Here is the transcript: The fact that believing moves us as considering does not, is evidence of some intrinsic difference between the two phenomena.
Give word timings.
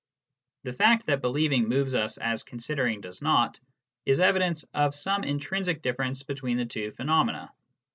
The 0.63 0.73
fact 0.73 1.05
that 1.05 1.21
believing 1.21 1.69
moves 1.69 1.93
us 1.93 2.17
as 2.17 2.41
considering 2.41 3.01
does 3.01 3.21
not, 3.21 3.59
is 4.03 4.19
evidence 4.19 4.65
of 4.73 4.95
some 4.95 5.23
intrinsic 5.23 5.83
difference 5.83 6.23
between 6.23 6.57
the 6.57 6.65
two 6.65 6.91
phenomena. 6.93 7.53